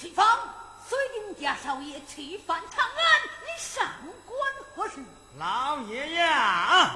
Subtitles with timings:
[0.00, 0.24] 秦芳，
[0.88, 2.94] 随定家少爷去返长安，
[3.42, 3.84] 你上
[4.24, 4.38] 官
[4.72, 5.02] 何事？
[5.36, 6.94] 老爷呀，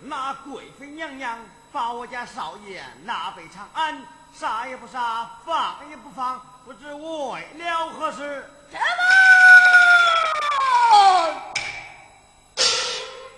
[0.00, 1.38] 那贵妃娘娘
[1.70, 4.02] 把我家少爷拿回长安，
[4.34, 8.50] 杀也不杀，放也不放，不知为了何事？
[8.70, 8.82] 什么？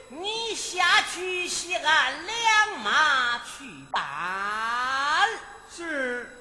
[0.08, 5.28] 你下去西安两马去办。
[5.68, 6.38] 是。